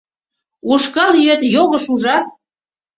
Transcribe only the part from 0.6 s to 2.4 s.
Ушкал ӱет йогыш, ужат!